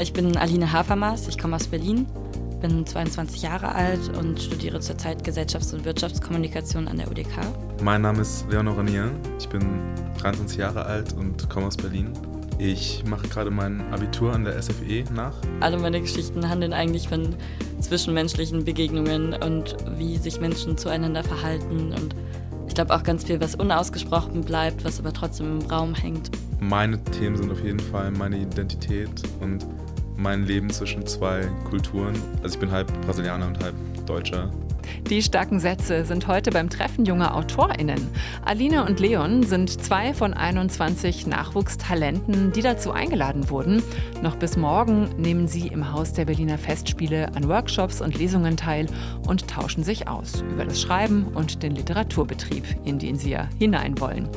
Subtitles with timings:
[0.00, 2.06] Ich bin Aline Hafermaß, ich komme aus Berlin,
[2.60, 7.28] bin 22 Jahre alt und studiere zurzeit Gesellschafts- und Wirtschaftskommunikation an der UDK.
[7.82, 9.62] Mein Name ist Leonor Renier, ich bin
[10.20, 12.12] 23 Jahre alt und komme aus Berlin.
[12.58, 15.34] Ich mache gerade mein Abitur an der SFE nach.
[15.60, 17.36] Alle meine Geschichten handeln eigentlich von
[17.80, 22.14] zwischenmenschlichen Begegnungen und wie sich Menschen zueinander verhalten und
[22.66, 26.30] ich glaube auch ganz viel, was unausgesprochen bleibt, was aber trotzdem im Raum hängt.
[26.60, 29.66] Meine Themen sind auf jeden Fall meine Identität und
[30.16, 32.14] mein Leben zwischen zwei Kulturen.
[32.42, 33.74] Also ich bin halb Brasilianer und halb
[34.06, 34.50] Deutscher.
[35.08, 38.08] Die starken Sätze sind heute beim Treffen junger AutorInnen.
[38.44, 43.82] Alina und Leon sind zwei von 21 Nachwuchstalenten, die dazu eingeladen wurden.
[44.22, 48.86] Noch bis morgen nehmen sie im Haus der Berliner Festspiele an Workshops und Lesungen teil
[49.26, 53.98] und tauschen sich aus über das Schreiben und den Literaturbetrieb, in den sie ja hinein
[54.00, 54.28] wollen.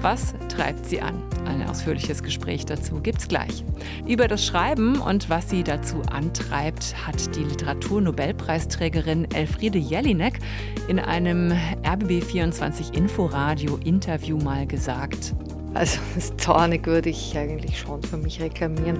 [0.00, 1.22] Was treibt sie an?
[1.44, 3.64] Ein ausführliches Gespräch dazu gibt's gleich.
[4.06, 10.40] Über das Schreiben und was sie dazu antreibt, hat die Literaturnobelpreisträgerin Elfriede Jelinek
[10.88, 11.52] in einem
[11.84, 15.36] RBB24 Inforadio Interview mal gesagt.
[15.72, 18.98] Also das Zornig würde ich eigentlich schon für mich reklamieren.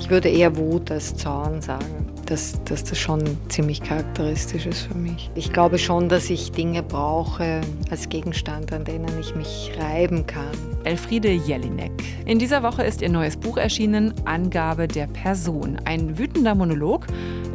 [0.00, 4.94] Ich würde eher Wut als Zorn sagen, dass, dass das schon ziemlich charakteristisch ist für
[4.96, 5.30] mich.
[5.36, 10.50] Ich glaube schon, dass ich Dinge brauche als Gegenstand, an denen ich mich reiben kann.
[10.82, 11.92] Elfriede Jelinek.
[12.24, 15.78] In dieser Woche ist ihr neues Buch erschienen, Angabe der Person.
[15.84, 17.06] Ein wütender Monolog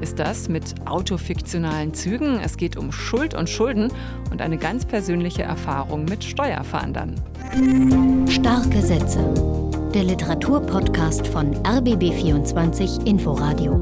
[0.02, 2.40] ist das mit autofiktionalen Zügen.
[2.40, 3.92] Es geht um Schuld und Schulden
[4.31, 7.16] und eine ganz persönliche Erfahrung mit Steuerfahndern.
[8.30, 9.34] Starke Sätze.
[9.94, 13.73] Der Literaturpodcast von RBB24 Inforadio.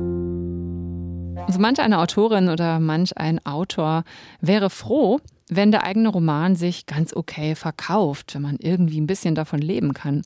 [1.47, 4.03] Also manch eine Autorin oder manch ein Autor
[4.41, 9.35] wäre froh, wenn der eigene Roman sich ganz okay verkauft, wenn man irgendwie ein bisschen
[9.35, 10.23] davon leben kann.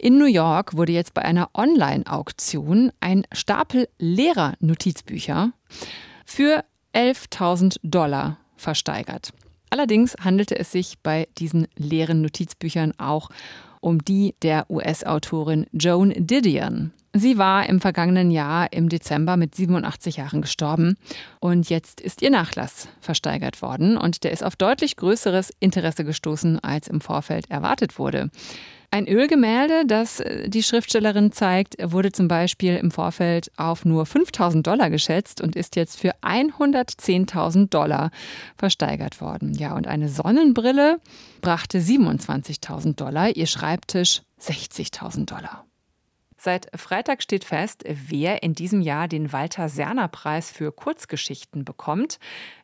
[0.00, 5.52] In New York wurde jetzt bei einer Online-Auktion ein Stapel leerer Notizbücher
[6.24, 9.32] für 11.000 Dollar versteigert.
[9.70, 13.30] Allerdings handelte es sich bei diesen leeren Notizbüchern auch
[13.80, 16.92] um die der US-Autorin Joan Didion.
[17.12, 20.96] Sie war im vergangenen Jahr im Dezember mit 87 Jahren gestorben
[21.40, 26.60] und jetzt ist ihr Nachlass versteigert worden und der ist auf deutlich größeres Interesse gestoßen,
[26.60, 28.30] als im Vorfeld erwartet wurde.
[28.90, 34.66] Ein Ölgemälde, das äh, die Schriftstellerin zeigt, wurde zum Beispiel im Vorfeld auf nur 5000
[34.66, 38.10] Dollar geschätzt und ist jetzt für 110.000 Dollar
[38.56, 39.52] versteigert worden.
[39.54, 41.00] Ja, und eine Sonnenbrille
[41.42, 45.66] brachte 27.000 Dollar, ihr Schreibtisch 60.000 Dollar.
[46.40, 52.18] Seit Freitag steht fest, wer in diesem Jahr den Walter-Serner-Preis für Kurzgeschichten bekommt.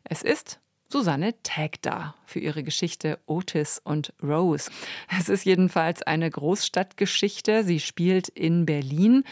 [0.04, 0.60] Es ist
[0.94, 4.70] Susanne Tagda für ihre Geschichte Otis und Rose.
[5.18, 7.64] Es ist jedenfalls eine Großstadtgeschichte.
[7.64, 9.24] Sie spielt in Berlin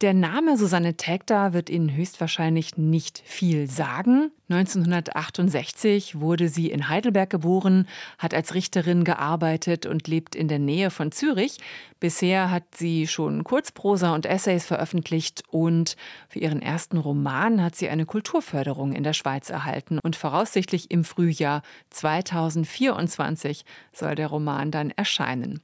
[0.00, 4.30] der Name Susanne Tägda wird Ihnen höchstwahrscheinlich nicht viel sagen.
[4.48, 7.86] 1968 wurde sie in Heidelberg geboren,
[8.18, 11.58] hat als Richterin gearbeitet und lebt in der Nähe von Zürich.
[12.00, 15.96] Bisher hat sie schon Kurzprosa und Essays veröffentlicht und
[16.28, 21.04] für ihren ersten Roman hat sie eine Kulturförderung in der Schweiz erhalten und voraussichtlich im
[21.04, 25.60] Frühjahr 2024 soll der Roman dann erscheinen.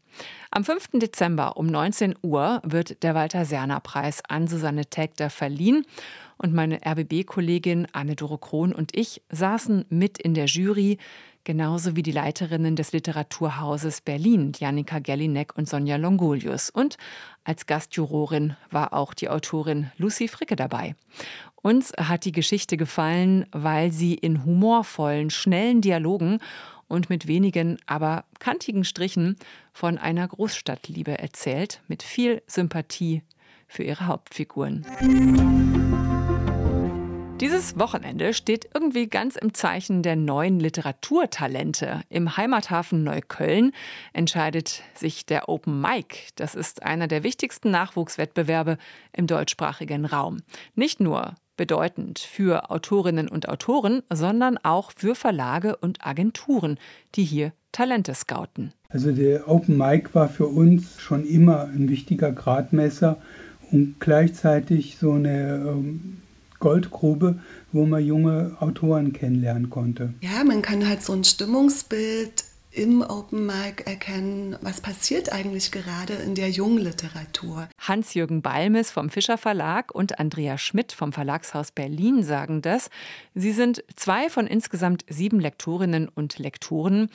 [0.51, 0.91] Am 5.
[0.95, 5.85] Dezember um 19 Uhr wird der Walter-Serner-Preis an Susanne Tägter verliehen.
[6.39, 10.99] Und meine RBB-Kollegin Anne-Dore Krohn und ich saßen mit in der Jury,
[11.45, 16.69] genauso wie die Leiterinnen des Literaturhauses Berlin, Janika Gellinek und Sonja Longolius.
[16.69, 16.99] Und
[17.45, 20.95] als Gastjurorin war auch die Autorin Lucy Fricke dabei.
[21.63, 26.39] Uns hat die Geschichte gefallen, weil sie in humorvollen, schnellen Dialogen
[26.89, 29.37] und mit wenigen, aber kantigen Strichen
[29.73, 33.23] von einer Großstadtliebe erzählt, mit viel Sympathie
[33.69, 34.87] für ihre Hauptfiguren.
[37.41, 42.01] Dieses Wochenende steht irgendwie ganz im Zeichen der neuen Literaturtalente.
[42.09, 43.73] Im Heimathafen Neukölln
[44.15, 46.31] entscheidet sich der Open Mic.
[46.37, 48.79] Das ist einer der wichtigsten Nachwuchswettbewerbe
[49.13, 50.39] im deutschsprachigen Raum.
[50.75, 56.79] Nicht nur bedeutend für Autorinnen und Autoren, sondern auch für Verlage und Agenturen,
[57.15, 58.73] die hier Talente scouten.
[58.89, 63.19] Also der Open Mic war für uns schon immer ein wichtiger Gradmesser
[63.71, 66.23] und gleichzeitig so eine ähm,
[66.59, 67.39] Goldgrube,
[67.73, 70.15] wo man junge Autoren kennenlernen konnte.
[70.21, 72.45] Ja, man kann halt so ein Stimmungsbild
[72.77, 77.69] im Open Mic erkennen, was passiert eigentlich gerade in der jungen Literatur.
[77.79, 82.91] Hans-Jürgen Balmes vom Fischer Verlag und Andrea Schmidt vom Verlagshaus Berlin sagen das.
[83.35, 87.09] Sie sind zwei von insgesamt sieben Lektorinnen und Lektoren,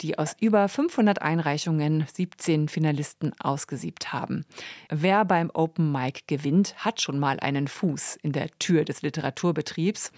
[0.00, 4.44] die aus über 500 Einreichungen 17 Finalisten ausgesiebt haben.
[4.90, 10.10] Wer beim Open Mic gewinnt, hat schon mal einen Fuß in der Tür des Literaturbetriebs.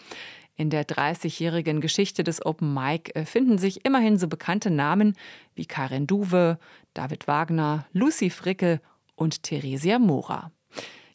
[0.57, 5.15] In der 30-jährigen Geschichte des Open Mic äh, finden sich immerhin so bekannte Namen
[5.55, 6.59] wie Karin Duwe,
[6.95, 8.81] David Wagner, Lucy Fricke
[9.15, 10.51] und Theresia Mora.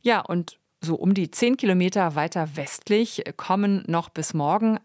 [0.02, 4.80] Ja, und so um die 10 Kilometer weiter westlich kommen noch bis morgen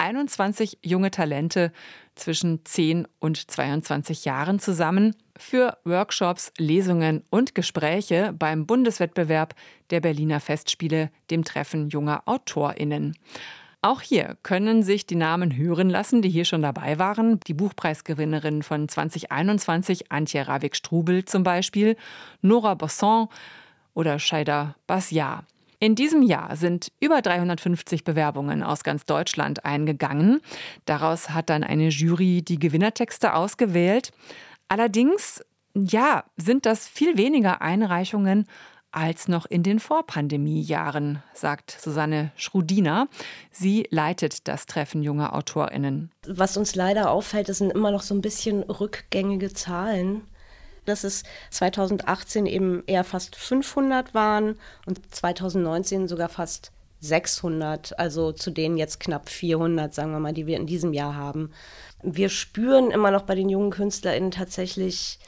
[0.00, 1.72] 21 junge Talente
[2.14, 9.54] zwischen 10 und 22 Jahren zusammen für Workshops, Lesungen und Gespräche beim Bundeswettbewerb
[9.90, 13.14] der Berliner Festspiele, dem Treffen junger Autorinnen.
[13.82, 17.40] Auch hier können sich die Namen hören lassen, die hier schon dabei waren.
[17.46, 21.96] Die Buchpreisgewinnerin von 2021, Antje Ravik-Strubel zum Beispiel,
[22.42, 23.28] Nora Bosson
[23.94, 25.44] oder Scheida Basjar.
[25.78, 30.42] In diesem Jahr sind über 350 Bewerbungen aus ganz Deutschland eingegangen.
[30.84, 34.10] Daraus hat dann eine Jury die Gewinnertexte ausgewählt.
[34.68, 35.42] Allerdings,
[35.74, 38.46] ja, sind das viel weniger Einreichungen
[38.92, 43.08] als noch in den Vorpandemiejahren, sagt Susanne Schrudiner.
[43.50, 46.10] Sie leitet das Treffen junger AutorInnen.
[46.26, 50.22] Was uns leider auffällt, das sind immer noch so ein bisschen rückgängige Zahlen.
[50.86, 54.56] Dass es 2018 eben eher fast 500 waren
[54.86, 60.46] und 2019 sogar fast 600, also zu denen jetzt knapp 400, sagen wir mal, die
[60.46, 61.50] wir in diesem Jahr haben.
[62.02, 65.18] Wir spüren immer noch bei den jungen KünstlerInnen tatsächlich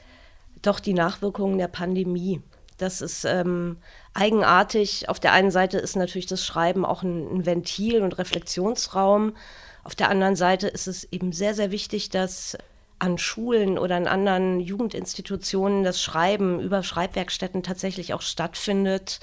[0.61, 2.41] doch die Nachwirkungen der Pandemie.
[2.77, 3.77] Das ist ähm,
[4.13, 5.09] eigenartig.
[5.09, 9.35] Auf der einen Seite ist natürlich das Schreiben auch ein, ein, Ventil und Reflexionsraum.
[9.83, 12.57] Auf der anderen Seite ist es eben sehr, sehr wichtig, dass
[12.99, 19.19] an Schulen oder in anderen Jugendinstitutionen das Schreiben über Schreibwerkstätten tatsächlich auch stattfindet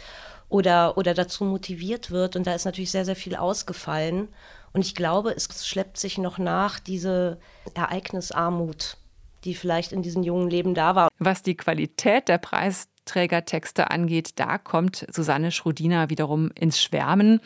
[0.50, 2.36] oder, oder dazu motiviert wird.
[2.36, 4.28] Und da ist natürlich sehr, sehr viel ausgefallen.
[4.72, 7.38] Und ich glaube, es schleppt sich noch nach diese
[7.74, 8.96] Ereignisarmut,
[9.44, 11.08] die vielleicht in diesem jungen Leben da war.
[11.18, 17.40] Was die Qualität der Preis Trägertexte angeht, da kommt Susanne Schrudiner wiederum ins Schwärmen.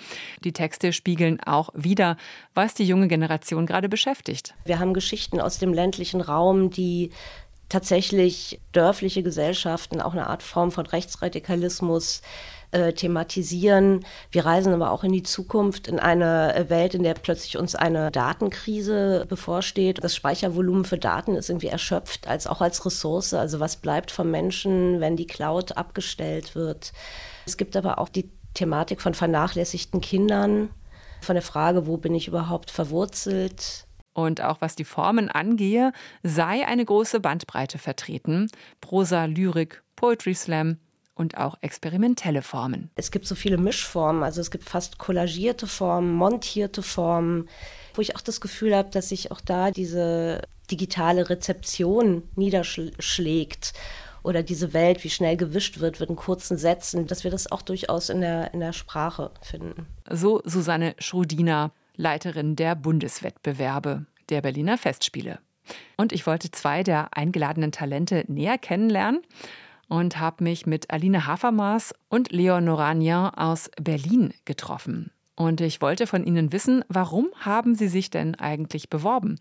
[0.44, 2.16] Die Texte spiegeln auch wieder,
[2.54, 4.54] was die junge Generation gerade beschäftigt.
[4.64, 7.10] Wir haben Geschichten aus dem ländlichen Raum, die
[7.68, 12.22] tatsächlich dörfliche Gesellschaften, auch eine Art Form von Rechtsradikalismus
[12.74, 14.04] äh, thematisieren.
[14.30, 18.10] Wir reisen aber auch in die Zukunft, in eine Welt, in der plötzlich uns eine
[18.10, 20.02] Datenkrise bevorsteht.
[20.02, 23.32] Das Speichervolumen für Daten ist irgendwie erschöpft, als auch als Ressource.
[23.34, 26.92] Also was bleibt vom Menschen, wenn die Cloud abgestellt wird?
[27.46, 30.70] Es gibt aber auch die Thematik von vernachlässigten Kindern,
[31.20, 33.83] von der Frage, wo bin ich überhaupt verwurzelt?
[34.14, 38.48] Und auch was die Formen angehe, sei eine große Bandbreite vertreten.
[38.80, 40.78] Prosa, Lyrik, Poetry Slam,
[41.14, 42.90] und auch experimentelle Formen.
[42.96, 47.48] Es gibt so viele Mischformen, also es gibt fast kollagierte Formen, montierte Formen,
[47.94, 53.74] wo ich auch das Gefühl habe, dass sich auch da diese digitale Rezeption niederschlägt
[54.22, 57.62] oder diese Welt, wie schnell gewischt wird, wird in kurzen Sätzen, dass wir das auch
[57.62, 59.86] durchaus in der, in der Sprache finden.
[60.10, 65.38] So Susanne Schrudiner, Leiterin der Bundeswettbewerbe der Berliner Festspiele.
[65.96, 69.22] Und ich wollte zwei der eingeladenen Talente näher kennenlernen
[69.88, 75.10] und habe mich mit Aline Hafermaß und Leon Noranien aus Berlin getroffen.
[75.36, 79.40] Und ich wollte von Ihnen wissen, warum haben Sie sich denn eigentlich beworben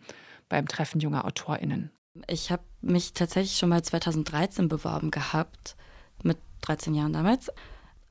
[0.50, 1.92] beim Treffen junger AutorInnen?
[2.28, 5.76] Ich habe mich tatsächlich schon mal 2013 beworben gehabt,
[6.24, 7.52] mit 13 Jahren damals.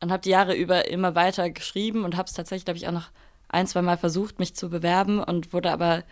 [0.00, 2.92] Und habe die Jahre über immer weiter geschrieben und habe es tatsächlich, glaube ich, auch
[2.92, 3.10] noch
[3.52, 6.02] ein, zwei Mal versucht, mich zu bewerben und wurde aber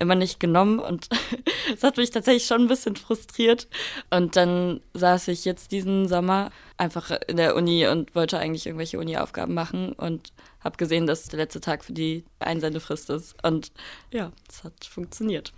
[0.00, 1.08] immer nicht genommen und
[1.74, 3.68] es hat mich tatsächlich schon ein bisschen frustriert.
[4.10, 8.98] Und dann saß ich jetzt diesen Sommer einfach in der Uni und wollte eigentlich irgendwelche
[8.98, 13.34] Uni-Aufgaben machen und habe gesehen, dass der letzte Tag für die Einsendefrist ist.
[13.44, 13.72] Und
[14.12, 15.52] ja, es hat funktioniert.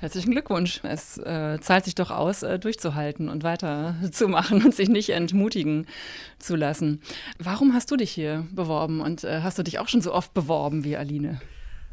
[0.00, 0.78] Herzlichen Glückwunsch.
[0.84, 5.88] Es äh, zahlt sich doch aus, äh, durchzuhalten und weiterzumachen und sich nicht entmutigen
[6.38, 7.02] zu lassen.
[7.40, 10.32] Warum hast du dich hier beworben und äh, hast du dich auch schon so oft
[10.34, 11.40] beworben wie Aline?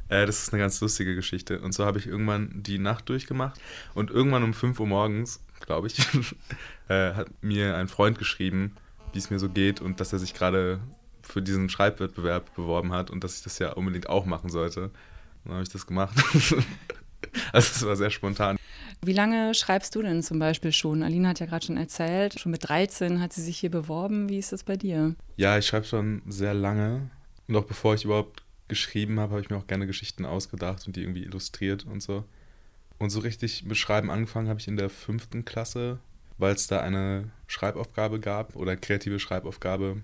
[0.10, 1.60] Äh, das ist eine ganz lustige Geschichte.
[1.62, 3.60] Und so habe ich irgendwann die Nacht durchgemacht.
[3.96, 5.98] Und irgendwann um 5 Uhr morgens, glaube ich,
[6.90, 8.76] äh, hat mir ein Freund geschrieben,
[9.14, 10.80] wie es mir so geht und dass er sich gerade
[11.24, 14.92] für diesen Schreibwettbewerb beworben hat und dass ich das ja unbedingt auch machen sollte.
[15.44, 16.16] Dann habe ich das gemacht.
[17.54, 18.58] also es war sehr spontan.
[19.02, 21.04] Wie lange schreibst du denn zum Beispiel schon?
[21.04, 24.30] Alina hat ja gerade schon erzählt, schon mit 13 hat sie sich hier beworben.
[24.30, 25.16] Wie ist das bei dir?
[25.38, 27.10] Ja, ich schreibe schon sehr lange.
[27.48, 31.02] Noch bevor ich überhaupt geschrieben habe, habe ich mir auch gerne Geschichten ausgedacht und die
[31.02, 32.24] irgendwie illustriert und so.
[32.98, 36.00] Und so richtig beschreiben angefangen habe ich in der fünften Klasse,
[36.38, 40.02] weil es da eine Schreibaufgabe gab oder kreative Schreibaufgabe.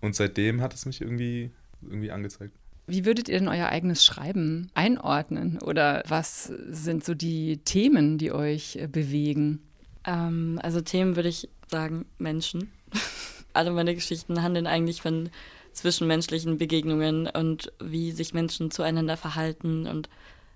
[0.00, 1.50] Und seitdem hat es mich irgendwie,
[1.82, 2.54] irgendwie angezeigt.
[2.86, 5.58] Wie würdet ihr denn euer eigenes Schreiben einordnen?
[5.62, 9.60] Oder was sind so die Themen, die euch äh, bewegen?
[10.04, 12.70] Ähm, also Themen würde ich sagen Menschen.
[13.52, 15.30] Alle meine Geschichten handeln eigentlich von
[15.72, 20.08] zwischenmenschlichen Begegnungen und wie sich Menschen zueinander verhalten und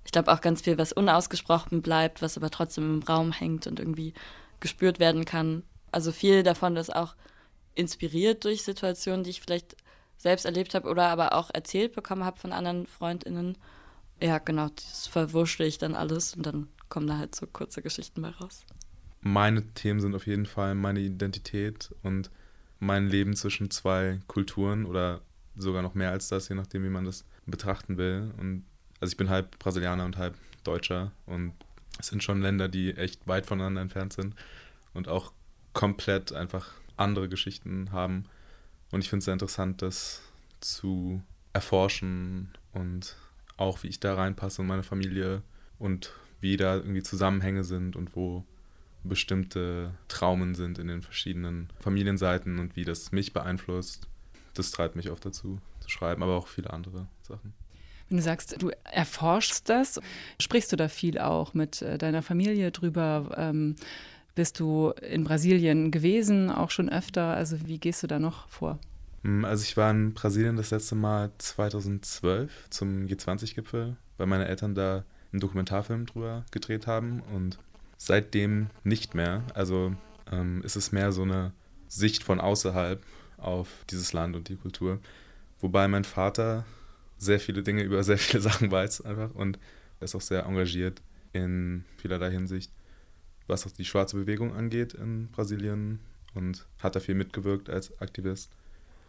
[0.05, 3.79] ich glaube auch ganz viel, was unausgesprochen bleibt, was aber trotzdem im Raum hängt und
[3.79, 4.15] irgendwie
[4.59, 5.63] gespürt werden kann.
[5.93, 7.15] Also viel davon ist auch
[7.75, 9.77] inspiriert durch Situationen, die ich vielleicht
[10.21, 13.57] selbst erlebt habe oder aber auch erzählt bekommen habe von anderen Freundinnen.
[14.21, 18.21] Ja, genau, das verwurschtel ich dann alles und dann kommen da halt so kurze Geschichten
[18.21, 18.67] bei raus.
[19.23, 22.31] Meine Themen sind auf jeden Fall meine Identität und
[22.81, 25.23] mein Leben zwischen zwei Kulturen oder
[25.57, 28.31] sogar noch mehr als das, je nachdem, wie man das betrachten will.
[28.39, 28.65] Und
[29.01, 31.55] also ich bin halb Brasilianer und halb Deutscher und
[31.99, 34.35] es sind schon Länder, die echt weit voneinander entfernt sind
[34.93, 35.33] und auch
[35.73, 38.25] komplett einfach andere Geschichten haben.
[38.91, 40.23] Und ich finde es sehr interessant, das
[40.61, 43.17] zu erforschen und
[43.57, 45.43] auch, wie ich da reinpasse und meine Familie
[45.79, 48.45] und wie da irgendwie Zusammenhänge sind und wo
[49.03, 54.09] bestimmte Traumen sind in den verschiedenen Familienseiten und wie das mich beeinflusst.
[54.55, 57.55] Das treibt mich oft dazu zu schreiben, aber auch viele andere Sachen.
[58.09, 60.01] Wenn du sagst, du erforschst das,
[60.41, 63.35] sprichst du da viel auch mit äh, deiner Familie drüber?
[63.37, 63.77] Ähm,
[64.35, 67.35] bist du in Brasilien gewesen, auch schon öfter?
[67.35, 68.79] Also wie gehst du da noch vor?
[69.23, 74.75] Hm, also ich war in Brasilien das letzte Mal 2012 zum G20-Gipfel, weil meine Eltern
[74.75, 77.59] da einen Dokumentarfilm drüber gedreht haben und
[77.97, 79.43] seitdem nicht mehr.
[79.55, 79.95] Also
[80.31, 81.53] ähm, ist es mehr so eine
[81.89, 83.03] Sicht von außerhalb
[83.37, 85.01] auf dieses Land und die Kultur.
[85.61, 86.65] Wobei mein Vater
[87.19, 89.59] sehr viele Dinge über sehr viele Sachen weiß einfach und
[90.01, 92.73] ist auch sehr engagiert in vielerlei Hinsicht,
[93.51, 96.01] was auch die schwarze Bewegung angeht in Brasilien
[96.35, 98.51] und hat da viel mitgewirkt als Aktivist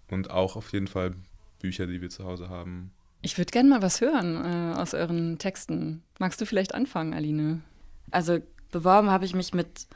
[0.10, 1.16] und auch auf jeden Fall
[1.60, 2.92] Bücher, die wir zu Hause haben.
[3.22, 6.02] Ich würde gerne mal was hören äh, aus euren Texten.
[6.20, 7.62] Magst du vielleicht anfangen, Aline?
[8.10, 8.40] Also
[8.72, 9.88] beworben habe ich mich mit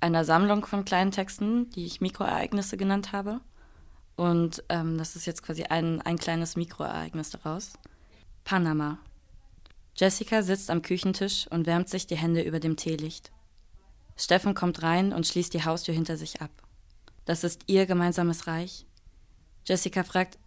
[0.00, 3.40] einer Sammlung von kleinen Texten, die ich Mikroereignisse genannt habe.
[4.16, 7.72] Und ähm, das ist jetzt quasi ein, ein kleines Mikroereignis daraus.
[8.44, 8.98] Panama.
[9.96, 13.32] Jessica sitzt am Küchentisch und wärmt sich die Hände über dem Teelicht.
[14.16, 16.50] Steffen kommt rein und schließt die Haustür hinter sich ab.
[17.24, 18.86] Das ist ihr gemeinsames Reich.
[19.66, 20.38] Jessica fragt,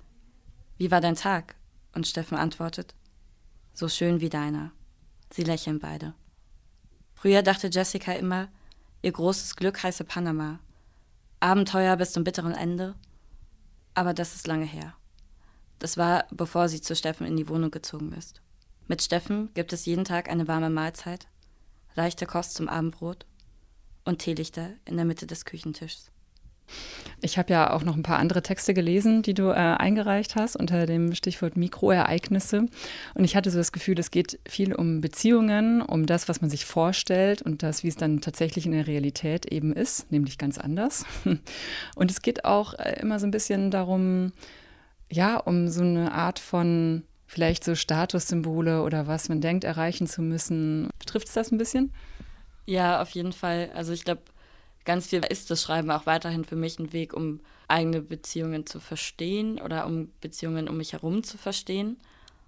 [0.78, 1.56] wie war dein Tag?
[1.94, 2.96] Und Steffen antwortet,
[3.74, 4.72] so schön wie deiner.
[5.32, 6.14] Sie lächeln beide.
[7.14, 8.48] Früher dachte Jessica immer,
[9.02, 10.60] ihr großes Glück heiße Panama.
[11.40, 12.96] Abenteuer bis zum bitteren Ende
[14.00, 14.94] aber das ist lange her.
[15.80, 18.42] Das war, bevor sie zu Steffen in die Wohnung gezogen ist.
[18.88, 21.28] Mit Steffen gibt es jeden Tag eine warme Mahlzeit,
[21.96, 23.26] leichte Kost zum Abendbrot
[24.06, 26.12] und Teelichter in der Mitte des Küchentischs.
[27.22, 30.56] Ich habe ja auch noch ein paar andere Texte gelesen, die du äh, eingereicht hast
[30.56, 32.68] unter dem Stichwort Mikroereignisse.
[33.14, 36.50] Und ich hatte so das Gefühl, es geht viel um Beziehungen, um das, was man
[36.50, 40.58] sich vorstellt und das, wie es dann tatsächlich in der Realität eben ist, nämlich ganz
[40.58, 41.06] anders.
[41.96, 44.32] Und es geht auch äh, immer so ein bisschen darum,
[45.12, 50.22] ja, um so eine Art von vielleicht so Statussymbole oder was man denkt, erreichen zu
[50.22, 50.90] müssen.
[51.06, 51.92] Trifft es das ein bisschen?
[52.70, 53.72] Ja, auf jeden Fall.
[53.74, 54.22] Also ich glaube,
[54.86, 58.80] ganz viel ist das Schreiben auch weiterhin für mich ein Weg, um eigene Beziehungen zu
[58.80, 61.98] verstehen oder um Beziehungen um mich herum zu verstehen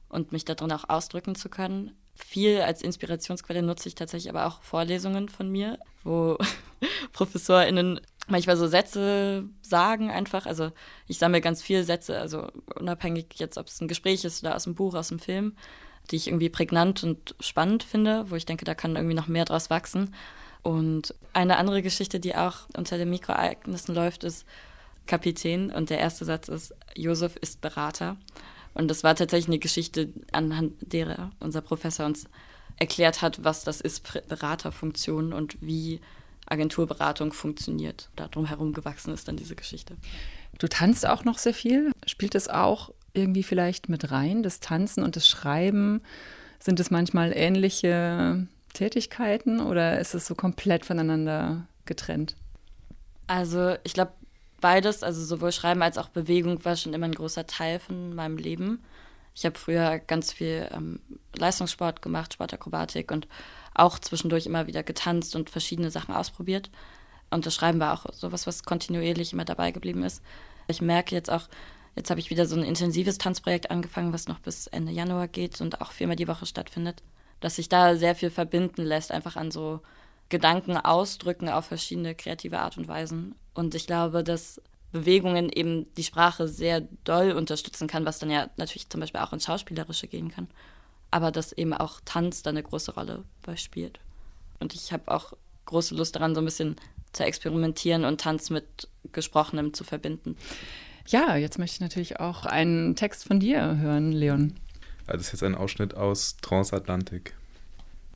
[0.10, 1.96] und mich darin auch ausdrücken zu können.
[2.14, 6.38] Viel als Inspirationsquelle nutze ich tatsächlich aber auch Vorlesungen von mir, wo
[7.14, 10.46] ProfessorInnen manchmal so Sätze sagen einfach.
[10.46, 10.72] Also
[11.08, 14.66] ich sammle ganz viele Sätze, also unabhängig jetzt, ob es ein Gespräch ist oder aus
[14.66, 15.56] dem Buch, aus dem Film,
[16.10, 19.46] die ich irgendwie prägnant und spannend finde, wo ich denke, da kann irgendwie noch mehr
[19.46, 20.14] draus wachsen.
[20.64, 24.46] Und eine andere Geschichte, die auch unter den Mikroereignissen läuft, ist
[25.08, 25.72] Kapitän.
[25.72, 28.18] Und der erste Satz ist, Josef ist Berater.
[28.74, 32.26] Und das war tatsächlich eine Geschichte, anhand derer unser Professor uns
[32.78, 36.00] erklärt hat, was das ist, Beraterfunktion und wie
[36.48, 38.10] Agenturberatung funktioniert.
[38.16, 39.96] Darum herum gewachsen ist dann diese Geschichte.
[40.58, 41.92] Du tanzt auch noch sehr viel.
[42.06, 46.02] Spielt es auch irgendwie vielleicht mit rein, das Tanzen und das Schreiben?
[46.60, 52.36] Sind es manchmal ähnliche Tätigkeiten oder ist es so komplett voneinander getrennt?
[53.28, 54.12] Also ich glaube,
[54.60, 58.38] beides, also sowohl Schreiben als auch Bewegung war schon immer ein großer Teil von meinem
[58.38, 58.82] Leben.
[59.34, 61.00] Ich habe früher ganz viel ähm,
[61.36, 63.28] Leistungssport gemacht, Sportakrobatik und
[63.74, 66.70] auch zwischendurch immer wieder getanzt und verschiedene Sachen ausprobiert.
[67.30, 70.22] Und das Schreiben war auch sowas, was kontinuierlich immer dabei geblieben ist.
[70.68, 71.48] Ich merke jetzt auch,
[71.96, 75.62] jetzt habe ich wieder so ein intensives Tanzprojekt angefangen, was noch bis Ende Januar geht
[75.62, 77.02] und auch viermal die Woche stattfindet
[77.42, 79.82] dass sich da sehr viel verbinden lässt, einfach an so
[80.30, 83.36] Gedanken ausdrücken auf verschiedene kreative Art und Weisen.
[83.54, 84.62] Und ich glaube, dass
[84.94, 89.34] Bewegungen eben die Sprache sehr doll unterstützen kann, was dann ja natürlich zum Beispiel auch
[89.34, 90.48] ins Schauspielerische gehen kann.
[91.10, 94.00] Aber dass eben auch Tanz da eine große Rolle bei spielt.
[94.60, 95.34] Und ich habe auch
[95.66, 96.76] große Lust daran, so ein bisschen
[97.12, 100.38] zu experimentieren und Tanz mit Gesprochenem zu verbinden.
[101.08, 104.54] Ja, jetzt möchte ich natürlich auch einen Text von dir hören, Leon.
[105.08, 107.36] Das ist jetzt ein Ausschnitt aus Transatlantik.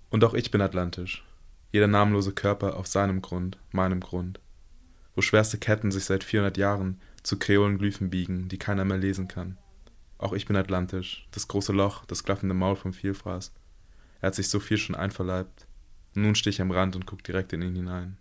[0.10, 1.25] Und auch ich bin atlantisch.
[1.72, 4.39] Jeder namenlose Körper auf seinem Grund, meinem Grund.
[5.15, 9.27] Wo schwerste Ketten sich seit 400 Jahren zu kreolen Glyphen biegen, die keiner mehr lesen
[9.27, 9.58] kann.
[10.18, 13.51] Auch ich bin atlantisch, das große Loch, das klaffende Maul vom Vielfraß.
[14.22, 15.68] Er hat sich so viel schon einverleibt.
[16.13, 18.18] Nun stehe ich am Rand und gucke direkt in ihn hinein.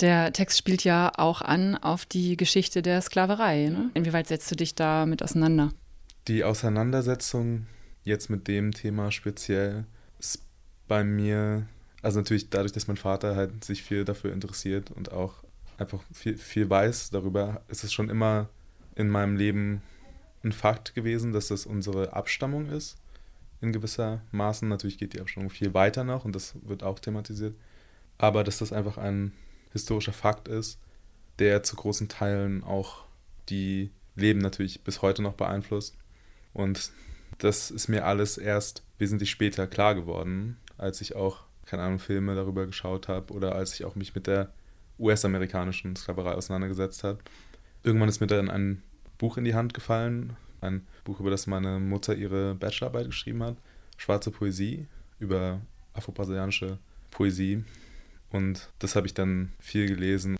[0.00, 3.68] Der Text spielt ja auch an auf die Geschichte der Sklaverei.
[3.68, 3.90] Ne?
[3.94, 5.72] Inwieweit setzt du dich da mit auseinander?
[6.26, 7.66] Die Auseinandersetzung
[8.04, 9.84] jetzt mit dem Thema speziell
[10.18, 10.42] ist
[10.88, 11.66] bei mir,
[12.02, 15.44] also natürlich dadurch, dass mein Vater halt sich viel dafür interessiert und auch
[15.76, 18.48] einfach viel, viel weiß darüber, ist es schon immer
[18.94, 19.82] in meinem Leben
[20.42, 22.96] ein Fakt gewesen, dass das unsere Abstammung ist,
[23.60, 24.66] in gewisser Maßen.
[24.68, 27.54] Natürlich geht die Abstammung viel weiter noch und das wird auch thematisiert.
[28.16, 29.32] Aber dass das einfach ein
[29.72, 30.78] historischer Fakt ist,
[31.38, 33.04] der zu großen Teilen auch
[33.48, 35.96] die Leben natürlich bis heute noch beeinflusst.
[36.52, 36.90] Und
[37.38, 42.34] das ist mir alles erst wesentlich später klar geworden, als ich auch, keine Ahnung, Filme
[42.34, 44.52] darüber geschaut habe oder als ich auch mich mit der
[44.98, 47.18] US-amerikanischen Sklaverei auseinandergesetzt habe.
[47.82, 48.82] Irgendwann ist mir dann ein
[49.16, 53.56] Buch in die Hand gefallen, ein Buch, über das meine Mutter ihre Bachelorarbeit geschrieben hat,
[53.96, 54.86] Schwarze Poesie,
[55.18, 55.60] über
[55.94, 56.78] afro-brasilianische
[57.10, 57.64] Poesie.
[58.30, 60.36] Und das habe ich dann viel gelesen.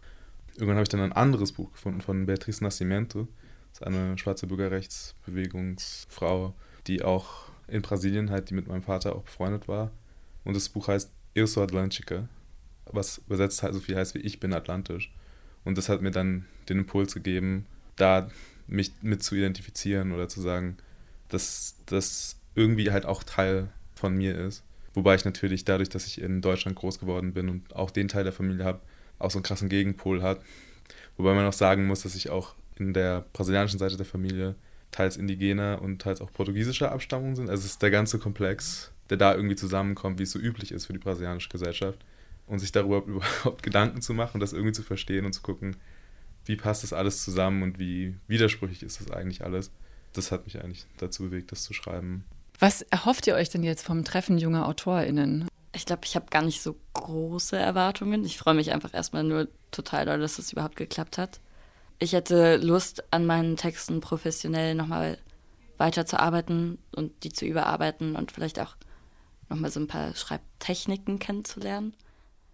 [0.55, 3.29] Irgendwann habe ich dann ein anderes Buch gefunden von Beatrice Nascimento.
[3.73, 6.55] Das ist eine schwarze Bürgerrechtsbewegungsfrau,
[6.87, 9.91] die auch in Brasilien halt, die mit meinem Vater auch befreundet war.
[10.45, 12.29] Und das Buch heißt Eu sou Atlântica,
[12.87, 15.13] was übersetzt halt so viel heißt wie Ich bin atlantisch.
[15.65, 17.67] Und das hat mir dann den Impuls gegeben,
[17.97, 18.31] da
[18.67, 20.77] mich mit zu identifizieren oder zu sagen,
[21.29, 24.65] dass das irgendwie halt auch Teil von mir ist.
[24.95, 28.25] Wobei ich natürlich dadurch, dass ich in Deutschland groß geworden bin und auch den Teil
[28.25, 28.81] der Familie habe,
[29.19, 30.41] auch so einen krassen Gegenpol hat.
[31.17, 34.57] Wobei man auch sagen muss, dass ich auch in der brasilianischen Seite der Familie
[34.91, 37.49] teils indigener und teils auch portugiesischer Abstammung sind.
[37.49, 40.87] Also es ist der ganze Komplex, der da irgendwie zusammenkommt, wie es so üblich ist
[40.87, 41.99] für die brasilianische Gesellschaft.
[42.47, 45.77] Und sich darüber überhaupt Gedanken zu machen, das irgendwie zu verstehen und zu gucken,
[46.47, 49.71] wie passt das alles zusammen und wie widersprüchlich ist das eigentlich alles.
[50.13, 52.25] Das hat mich eigentlich dazu bewegt, das zu schreiben.
[52.61, 55.49] Was erhofft ihr euch denn jetzt vom Treffen junger AutorInnen?
[55.73, 58.23] Ich glaube, ich habe gar nicht so große Erwartungen.
[58.27, 61.41] Ich freue mich einfach erstmal nur total doll, dass es überhaupt geklappt hat.
[61.99, 65.17] Ich hätte Lust, an meinen Texten professionell nochmal
[65.79, 68.77] weiterzuarbeiten und die zu überarbeiten und vielleicht auch
[69.49, 71.95] nochmal so ein paar Schreibtechniken kennenzulernen.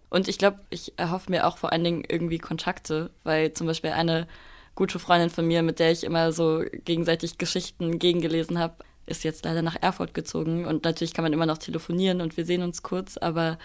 [0.09, 3.90] Und ich glaube, ich erhoffe mir auch vor allen Dingen irgendwie Kontakte, weil zum Beispiel
[3.90, 4.29] eine
[4.77, 9.45] gute Freundin von mir, mit der ich immer so gegenseitig Geschichten gegengelesen habe, ist jetzt
[9.45, 12.83] leider nach Erfurt gezogen und natürlich kann man immer noch telefonieren und wir sehen uns
[12.83, 13.59] kurz, aber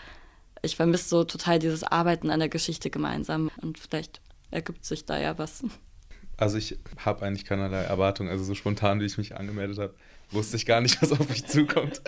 [0.62, 5.19] ich vermisse so total dieses Arbeiten an der Geschichte gemeinsam und vielleicht ergibt sich da
[5.19, 5.63] ja was.
[6.38, 9.95] Also ich habe eigentlich keinerlei Erwartung, also so spontan, wie ich mich angemeldet habe,
[10.32, 12.01] wusste ich gar nicht, was auf mich zukommt.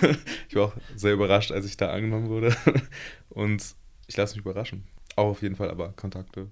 [0.48, 2.54] ich war auch sehr überrascht, als ich da angenommen wurde
[3.28, 3.74] und
[4.06, 4.86] ich lasse mich überraschen.
[5.16, 6.48] Auch auf jeden Fall aber Kontakte.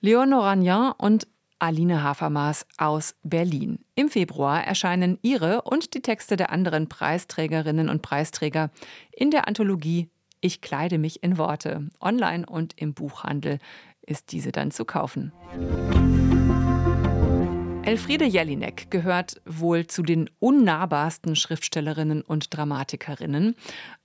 [0.00, 1.26] Leon Oragnan und
[1.62, 3.78] Aline Hafermaß aus Berlin.
[3.94, 8.72] Im Februar erscheinen ihre und die Texte der anderen Preisträgerinnen und Preisträger
[9.12, 11.88] in der Anthologie Ich kleide mich in Worte.
[12.00, 13.60] Online und im Buchhandel
[14.04, 15.30] ist diese dann zu kaufen.
[17.84, 23.56] Elfriede Jelinek gehört wohl zu den unnahbarsten Schriftstellerinnen und Dramatikerinnen.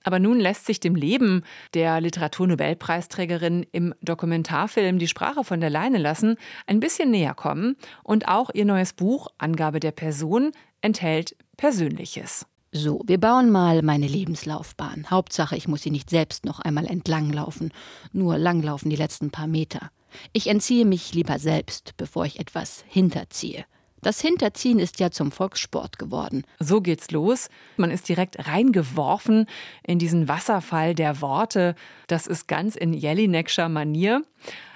[0.02, 5.98] Aber nun lässt sich dem Leben der Literaturnobelpreisträgerin im Dokumentarfilm Die Sprache von der Leine
[5.98, 6.36] lassen
[6.66, 7.76] ein bisschen näher kommen.
[8.02, 12.46] Und auch ihr neues Buch Angabe der Person enthält Persönliches.
[12.72, 15.06] So, wir bauen mal meine Lebenslaufbahn.
[15.08, 17.72] Hauptsache, ich muss sie nicht selbst noch einmal entlanglaufen.
[18.12, 19.90] Nur langlaufen die letzten paar Meter.
[20.32, 23.64] Ich entziehe mich lieber selbst, bevor ich etwas hinterziehe.
[24.02, 26.44] Das Hinterziehen ist ja zum Volkssport geworden.
[26.60, 27.48] So geht's los.
[27.76, 29.46] Man ist direkt reingeworfen
[29.82, 31.74] in diesen Wasserfall der Worte.
[32.06, 34.22] Das ist ganz in Jelineckscher Manier.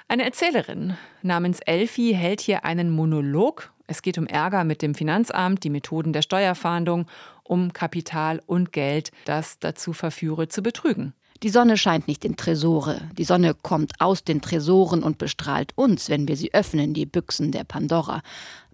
[0.08, 3.72] Eine Erzählerin namens Elfi hält hier einen Monolog.
[3.86, 7.06] Es geht um Ärger mit dem Finanzamt, die Methoden der Steuerfahndung,
[7.44, 11.14] um Kapital und Geld, das dazu verführe, zu betrügen.
[11.42, 16.08] Die Sonne scheint nicht in Tresore, die Sonne kommt aus den Tresoren und bestrahlt uns,
[16.08, 18.22] wenn wir sie öffnen, die Büchsen der Pandora.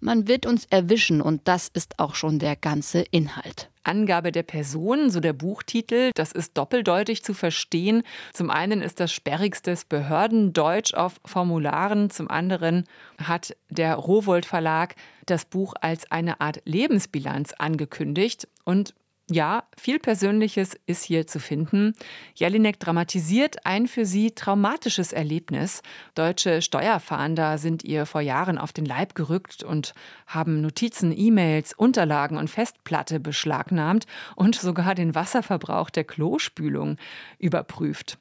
[0.00, 3.70] Man wird uns erwischen und das ist auch schon der ganze Inhalt.
[3.84, 8.02] Angabe der Person, so der Buchtitel, das ist doppeldeutig zu verstehen.
[8.34, 12.84] Zum einen ist das sperrigstes Behördendeutsch auf Formularen, zum anderen
[13.16, 18.92] hat der Rowold Verlag das Buch als eine Art Lebensbilanz angekündigt und
[19.30, 21.94] ja, viel Persönliches ist hier zu finden.
[22.34, 25.82] Jelinek dramatisiert ein für sie traumatisches Erlebnis.
[26.14, 29.92] Deutsche Steuerfahnder sind ihr vor Jahren auf den Leib gerückt und
[30.26, 36.96] haben Notizen, E-Mails, Unterlagen und Festplatte beschlagnahmt und sogar den Wasserverbrauch der Klospülung
[37.38, 38.18] überprüft.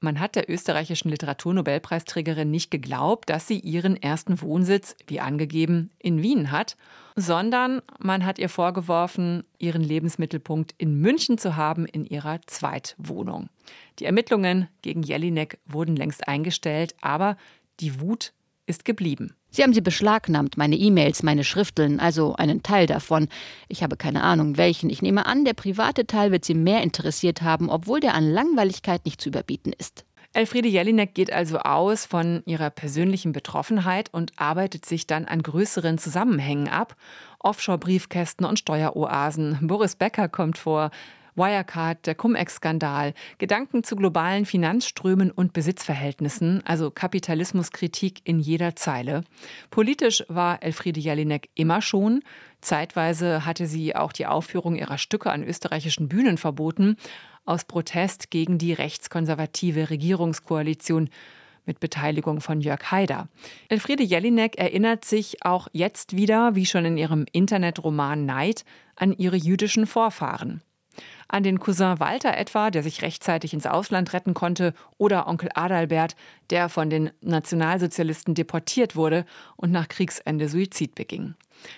[0.00, 6.22] Man hat der österreichischen Literaturnobelpreisträgerin nicht geglaubt, dass sie ihren ersten Wohnsitz, wie angegeben, in
[6.22, 6.76] Wien hat,
[7.16, 13.48] sondern man hat ihr vorgeworfen, ihren Lebensmittelpunkt in München zu haben, in ihrer Zweitwohnung.
[13.98, 17.36] Die Ermittlungen gegen Jelinek wurden längst eingestellt, aber
[17.80, 18.32] die Wut
[18.66, 19.34] ist geblieben.
[19.50, 23.28] Sie haben sie beschlagnahmt, meine E-Mails, meine Schrifteln, also einen Teil davon.
[23.68, 24.90] Ich habe keine Ahnung welchen.
[24.90, 29.04] Ich nehme an, der private Teil wird Sie mehr interessiert haben, obwohl der an Langweiligkeit
[29.04, 30.04] nicht zu überbieten ist.
[30.34, 35.96] Elfriede Jelinek geht also aus von ihrer persönlichen Betroffenheit und arbeitet sich dann an größeren
[35.96, 36.94] Zusammenhängen ab.
[37.40, 39.58] Offshore-Briefkästen und Steueroasen.
[39.62, 40.90] Boris Becker kommt vor.
[41.38, 49.22] Wirecard, der Cum-Ex-Skandal, Gedanken zu globalen Finanzströmen und Besitzverhältnissen, also Kapitalismuskritik in jeder Zeile.
[49.70, 52.22] Politisch war Elfriede Jelinek immer schon.
[52.60, 56.96] Zeitweise hatte sie auch die Aufführung ihrer Stücke an österreichischen Bühnen verboten,
[57.44, 61.08] aus Protest gegen die rechtskonservative Regierungskoalition
[61.64, 63.28] mit Beteiligung von Jörg Haider.
[63.68, 68.64] Elfriede Jelinek erinnert sich auch jetzt wieder, wie schon in ihrem Internetroman Neid,
[68.96, 70.62] an ihre jüdischen Vorfahren
[71.28, 76.16] an den Cousin Walter etwa, der sich rechtzeitig ins Ausland retten konnte, oder Onkel Adalbert,
[76.50, 79.24] der von den Nationalsozialisten deportiert wurde
[79.56, 81.34] und nach Kriegsende Suizid beging.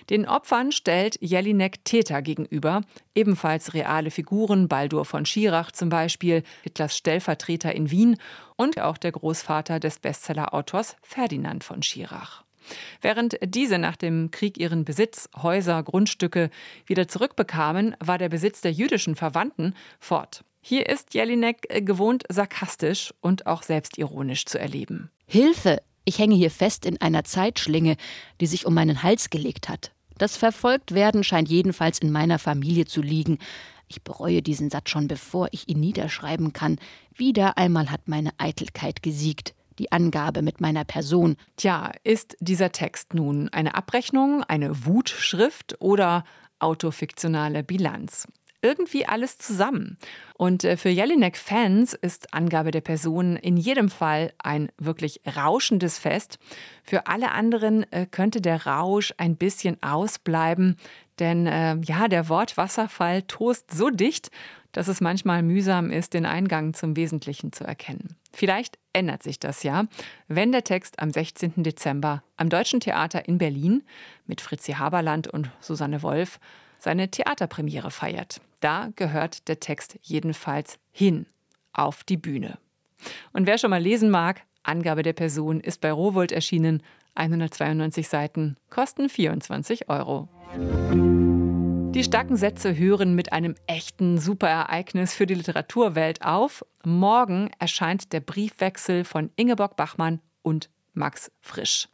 [0.09, 2.81] Den Opfern stellt Jelinek Täter gegenüber,
[3.15, 8.17] ebenfalls reale Figuren, Baldur von Schirach zum Beispiel, Hitlers Stellvertreter in Wien
[8.57, 12.43] und auch der Großvater des Bestsellerautors Ferdinand von Schirach.
[13.01, 16.49] Während diese nach dem Krieg ihren Besitz, Häuser, Grundstücke
[16.85, 20.43] wieder zurückbekamen, war der Besitz der jüdischen Verwandten fort.
[20.61, 25.09] Hier ist Jelinek gewohnt sarkastisch und auch selbstironisch zu erleben.
[25.25, 25.81] Hilfe!
[26.03, 27.95] Ich hänge hier fest in einer Zeitschlinge,
[28.39, 29.91] die sich um meinen Hals gelegt hat.
[30.17, 33.37] Das Verfolgtwerden scheint jedenfalls in meiner Familie zu liegen.
[33.87, 36.79] Ich bereue diesen Satz schon, bevor ich ihn niederschreiben kann.
[37.15, 41.35] Wieder einmal hat meine Eitelkeit gesiegt die Angabe mit meiner Person.
[41.57, 46.23] Tja, ist dieser Text nun eine Abrechnung, eine Wutschrift oder
[46.59, 48.27] autofiktionale Bilanz?
[48.61, 49.97] Irgendwie alles zusammen.
[50.37, 56.37] Und äh, für Jelinek-Fans ist Angabe der Person in jedem Fall ein wirklich rauschendes Fest.
[56.83, 60.77] Für alle anderen äh, könnte der Rausch ein bisschen ausbleiben,
[61.17, 64.29] denn äh, ja, der Wortwasserfall tost so dicht,
[64.71, 68.15] dass es manchmal mühsam ist, den Eingang zum Wesentlichen zu erkennen.
[68.33, 69.85] Vielleicht ändert sich das ja,
[70.27, 71.63] wenn der Text am 16.
[71.63, 73.83] Dezember am Deutschen Theater in Berlin
[74.25, 76.39] mit Fritzi Haberland und Susanne Wolf
[76.79, 78.41] seine Theaterpremiere feiert.
[78.59, 81.25] Da gehört der Text jedenfalls hin
[81.73, 82.57] auf die Bühne.
[83.33, 86.83] Und wer schon mal lesen mag, Angabe der Person ist bei Rowold erschienen,
[87.15, 90.29] 192 Seiten, kosten 24 Euro.
[91.93, 96.65] Die starken Sätze hören mit einem echten Superereignis für die Literaturwelt auf.
[96.85, 101.89] Morgen erscheint der Briefwechsel von Ingeborg Bachmann und Max Frisch.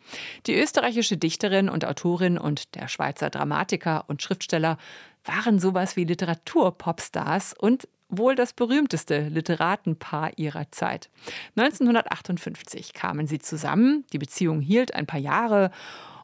[0.45, 4.77] Die österreichische Dichterin und Autorin und der Schweizer Dramatiker und Schriftsteller
[5.25, 11.10] waren sowas wie Literaturpopstars und wohl das berühmteste Literatenpaar ihrer Zeit.
[11.55, 15.71] 1958 kamen sie zusammen, die Beziehung hielt ein paar Jahre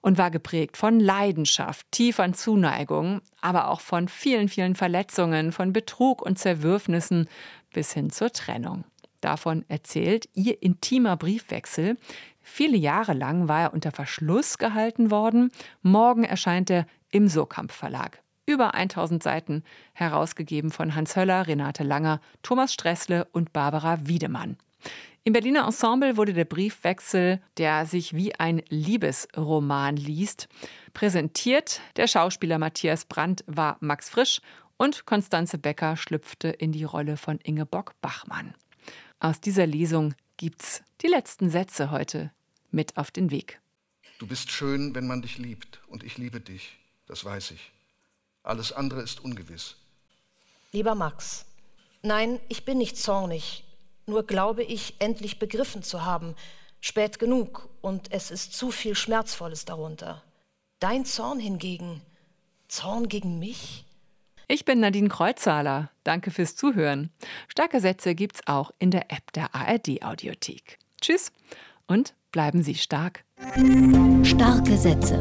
[0.04, 6.22] und war geprägt von Leidenschaft, tiefern Zuneigung, aber auch von vielen, vielen Verletzungen, von Betrug
[6.22, 7.28] und Zerwürfnissen
[7.74, 8.84] bis hin zur Trennung.
[9.22, 11.98] Davon erzählt ihr intimer Briefwechsel.
[12.42, 15.52] Viele Jahre lang war er unter Verschluss gehalten worden.
[15.82, 18.22] Morgen erscheint er im Surkamp Verlag.
[18.46, 19.64] Über 1000 Seiten,
[19.94, 24.58] herausgegeben von Hans Höller, Renate Langer, Thomas Stressle und Barbara Wiedemann.
[25.26, 30.50] Im Berliner Ensemble wurde der Briefwechsel, der sich wie ein Liebesroman liest,
[30.94, 31.80] präsentiert.
[31.96, 34.42] Der Schauspieler Matthias Brandt war Max Frisch
[34.76, 38.54] und Konstanze Becker schlüpfte in die Rolle von Ingeborg Bachmann.
[39.22, 42.32] Aus dieser Lesung gibt's die letzten Sätze heute
[42.72, 43.62] mit auf den Weg.
[44.20, 47.72] Du bist schön, wenn man dich liebt, und ich liebe dich, das weiß ich.
[48.44, 49.78] Alles andere ist ungewiss.
[50.74, 51.46] Lieber Max,
[52.02, 53.64] nein, ich bin nicht zornig,
[54.06, 56.36] Nur glaube ich, endlich begriffen zu haben,
[56.82, 60.22] spät genug, und es ist zu viel Schmerzvolles darunter.
[60.80, 62.02] Dein Zorn hingegen,
[62.68, 63.86] Zorn gegen mich?
[64.48, 65.90] Ich bin Nadine Kreuzhaler.
[66.04, 67.10] Danke fürs Zuhören.
[67.48, 70.80] Starke Sätze gibt's auch in der App der ARD Audiothek.
[71.00, 71.32] Tschüss
[71.88, 73.24] und bleiben Sie stark.
[74.24, 75.18] Starke Sätze.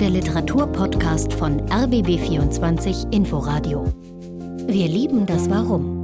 [0.00, 3.84] Der Literaturpodcast von RBB24 Inforadio.
[4.66, 6.03] Wir lieben das Warum.